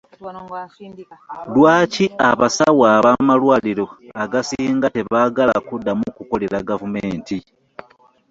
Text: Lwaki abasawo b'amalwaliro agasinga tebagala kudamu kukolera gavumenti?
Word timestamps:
Lwaki 1.53 2.05
abasawo 2.29 2.83
b'amalwaliro 3.03 3.85
agasinga 4.23 4.87
tebagala 4.95 5.55
kudamu 5.67 6.05
kukolera 6.17 6.57
gavumenti? 6.69 7.37